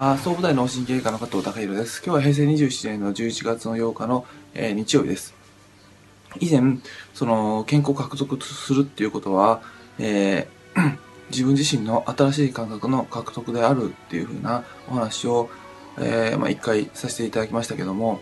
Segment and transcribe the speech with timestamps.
[0.00, 2.00] あ総武大脳神経科の加藤隆弘です。
[2.04, 5.34] 今日は平成27年の11月の8日の、えー、日曜日です。
[6.38, 6.78] 以前、
[7.14, 9.60] その、健康獲得するっていうことは、
[9.98, 10.98] えー、
[11.32, 15.50] 自分自身の新しい感覚の獲得であるっていうふうなお話を、
[15.98, 18.20] えー、まあ、一回させていただきましたけども、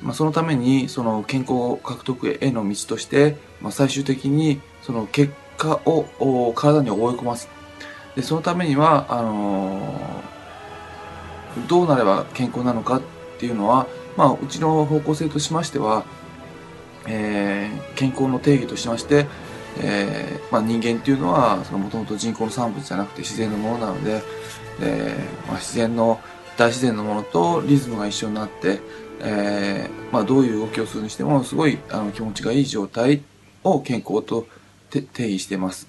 [0.00, 7.50] まあ、そのために、その健康獲得への道として、まあ、最終的に、その結果を体に覚え込ます。
[8.16, 10.31] で、そのためには、あのー
[11.68, 13.02] どうなれば健康なのかっ
[13.38, 16.04] ていうのは、まあ、うちの方向性としましては、
[17.06, 19.26] えー、健康の定義としまして、
[19.80, 24.22] えーまあ、人間っていうのはもともと人工の産物じゃなくて自然のものなので、
[24.80, 26.20] えーまあ、自然の
[26.56, 28.80] 大自然のものとリズムが一緒になって、
[29.20, 33.22] えーまあ、どういう動きをするにしてもすごいあの気持ちがいい状態
[33.64, 34.46] を健康と
[34.90, 35.00] 定
[35.32, 35.88] 義してます。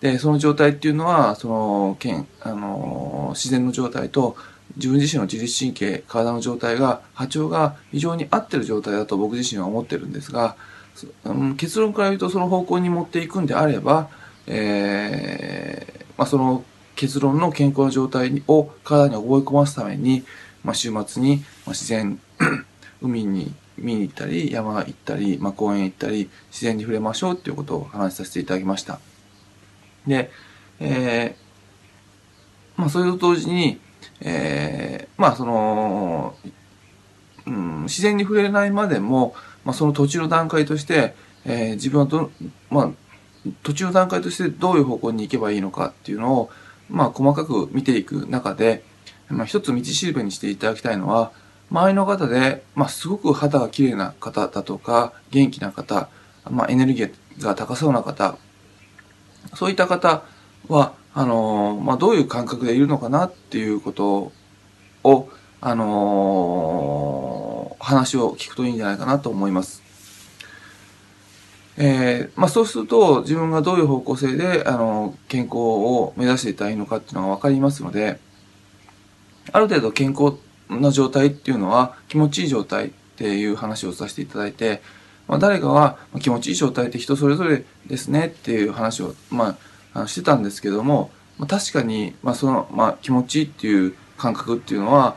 [0.00, 4.36] でその状態っていうのはその健あの自然の状態と
[4.76, 10.56] 自分自身の自律神経、体の状態が、波長が非常に合ってる状態だと僕自身は思ってるんですが、
[11.24, 14.08] うん、結論から言うとその方向に持っていくんであれば、
[14.46, 16.64] えー、まあ、その
[16.96, 20.24] 結論の健康な状態を体に覚え込ますために、
[20.64, 22.20] まあ、週末に、自然、
[23.00, 29.00] 海に見に行ったり、山行ったり、まあ、公園行ったり、自然に触れましょうっていうことを話させていただきました。
[30.06, 30.30] で、
[30.80, 31.41] えー、
[32.82, 33.78] まあ、それと同時に、
[34.20, 36.34] えー、まあその、
[37.46, 42.30] うん、自然に触れないまでも、まあ、その途中の段階として、えー、自分はど、
[42.70, 42.90] まあ、
[43.62, 46.50] 途中の段階としてどういう方向に行けばいいのかっていうのを、
[46.90, 48.82] まあ、細かく見ていく中で、
[49.28, 51.30] まあ、一つ道しるべにしていただきたいのは、
[51.70, 56.08] 周りの方で、まあ、すごく肌が綺麗な方だとか、元気な方、
[56.50, 58.36] まあ、エネルギーが高そうな方、
[59.54, 60.24] そういった方
[60.68, 64.32] は、あのまあ、どういう感覚でいるのかなっていうこと
[65.04, 65.28] を、
[65.60, 69.82] あの話を聞くといいんじゃないかなと思います。
[71.76, 78.18] えー、まあ、そうすると自分がどういう方向性で、あの健康を目指していたらいいのかっていうのが分かりますので、
[79.52, 80.36] ある程度健康
[80.68, 84.82] な状態っていうのは気持ちいい状態っていう話をさせていただいて、
[85.28, 89.56] まあ、誰かは気持ちいい状態って人それぞれですねっていう話を、まあ、
[90.06, 95.16] してたんですけども、まあ、確かに、まあ、その、まあ、気持ちいいっていう感覚っていうのは、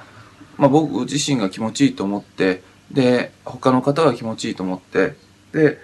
[0.57, 5.15] まあ、僕自身が気持ちいいと思って、で、他の方が気持ちいいと思って、
[5.51, 5.77] で、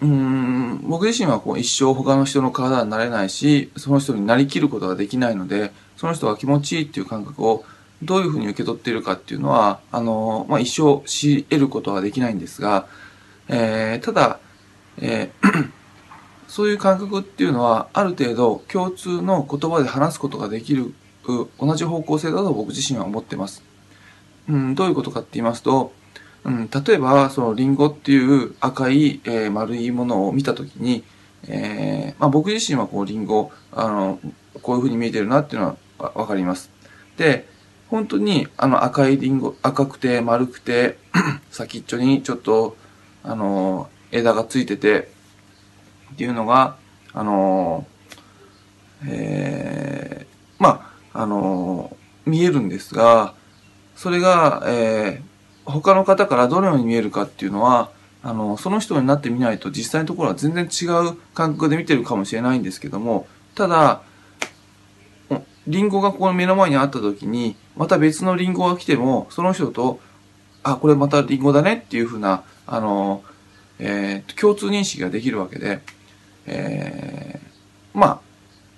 [0.00, 7.64] うん、僕自身はこう一生他の人の体になれないし、その人になりきることができないので、その人が気持ちいいっていう感覚を
[8.02, 12.86] どういうふうに受け取っているかっていうのは、あの、まあ、一生知得ることはできないんですが、
[13.48, 14.38] えー、ただ、
[14.98, 15.72] えー
[16.52, 20.92] そういう感覚っていうのは、ある程度共通の言葉で話すことができる、
[21.26, 23.62] 同じ方向性だと僕自身は思ってます。
[24.50, 25.94] うん、どういうことかって言いますと、
[26.44, 31.04] うん、例えば、そのリンゴっていう赤い、えー、丸いものを見たときに、
[31.48, 34.20] えー、まあ、僕自身はこうリンゴ、あの、
[34.60, 36.68] こういう風に見えてるなっていうのはわかります。
[37.16, 37.48] で、
[37.88, 40.98] 本当にあの赤いリンゴ、赤くて丸くて、
[41.50, 42.76] 先っちょにちょっと、
[43.22, 45.11] あの、枝がついてて、
[46.12, 46.76] っていうのが、
[47.12, 47.86] あの
[49.06, 53.34] えー、まあ、あの見えるんですが、
[53.96, 57.90] それが、えー、他の方からどのように見えるかっていうのは、
[58.22, 64.02] あの、その人になってみないと実際のところは全然違う感覚で見てるかもしれないんですけども、ただ、
[65.66, 70.00] リンゴがこの目の前にあった時に、また別のリンゴが来ても、その人と、
[70.62, 73.22] あ、これまたリンゴだねっていうふうな、あの、
[73.78, 75.80] えー、共通認識ができるわけで、
[76.46, 78.20] えー、ま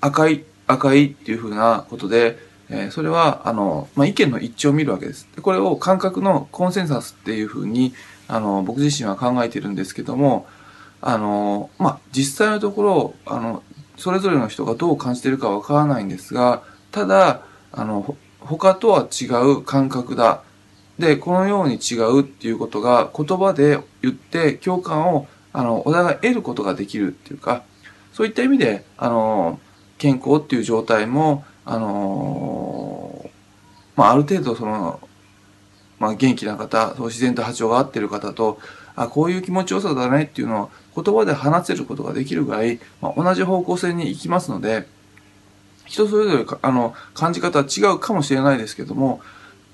[0.00, 2.38] あ、赤い、赤いっていうふうなことで、
[2.69, 5.28] えー、それは、あの、まあ、意見の一致を見るわけです。
[5.36, 7.94] でこれを感覚のコンセンサスっていうふうに、
[8.28, 10.47] あの、僕自身は考えてるんですけども、
[11.00, 13.62] あの、まあ、実際のところ、あの、
[13.97, 17.42] それぞれの人がどう感じてるかわからないんですが、ただ、
[17.72, 20.42] あの、他とは違う感覚だ。
[20.98, 27.62] で、このように違うっていうことが言葉で言って共感をあの、お互い得ることができるっていうか、
[28.12, 29.60] そういった意味で、あの、
[29.98, 33.30] 健康っていう状態も、あの、
[33.97, 35.01] まあ、ある程度その、
[36.01, 38.59] まあ、元気な方、そう自然と波長が合ってる方と、
[38.97, 44.86] あ、こういう気持ちよさだねっていうのを言葉で話せることができるぐらい、まあ、同じ方向性に行きますので、
[45.86, 49.21] 人それぞれあの感じ方は違うかもしれないですけども、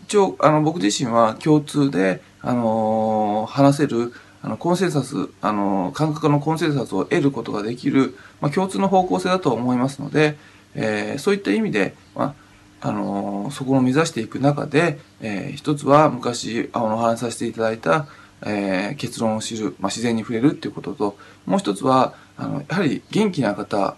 [0.04, 4.12] 一応あの僕自身は共通で、あのー、話せる
[4.42, 10.36] あの、コンセンサス、あの、感覚のコンセンサスを得ることができる、まあ、共通の方向性だと思いますので、
[10.74, 12.34] えー、そういった意味で、ま
[12.80, 18.06] あ、あの、そこを目指していく中で、えー、一つは昔、あの、お話させていただいた、
[18.42, 23.96] えー、結論を知る、まあ、自然に触れるっていうことと、もう一つは、あの、やはり元気な方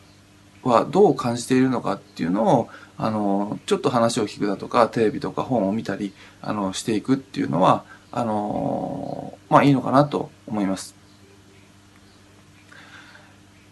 [0.65, 2.69] はどう感じているのかっていうのを、
[2.99, 9.22] あの、ちょっと話を聞くだとか、テレビとか本を見たり、あの、していくっていうのは、あの、
[9.53, 10.95] まあいいのかなと思います。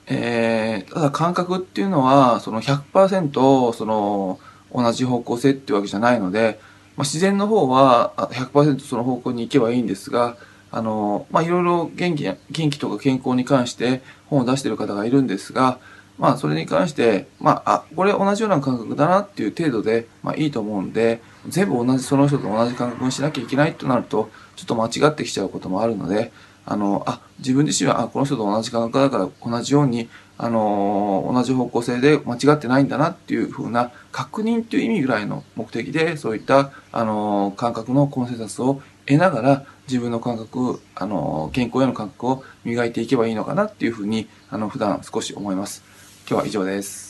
[0.08, 4.38] えー、ただ感覚っていうのは、その100%その
[4.74, 6.60] 同じ方向性っていうわけじゃないので、
[6.96, 10.36] まあ、自然の方は100%その方向に行けばいいんですが、
[10.70, 15.78] あの、まあ、いろいろ元気、元気とか健康に関して本を出してる方がいるんですが、
[16.20, 26.30] まあ、それに関して、まあ、あ、これ同じような感覚だなっていう程度で、まあ、いいと思うんで、全部同じ、その人と同じ感覚にしなきゃいけないとなると、ちょっと間違ってきちゃうこともあるので、
[26.66, 45.82] あの、あ、自分自身は、あ、この人と同じ感覚だから同じように、あの、同じ方向性で間違ってないんだなっていうふうな確認っていう意味ぐらいの目的で、そういった、あの、感覚のコンセンサスを得ながら、自分の感覚、あの、健康への感覚を磨いていけばいいのかなっていうふうに、あの、普段少し思います。
[46.30, 47.09] 今日は以上です。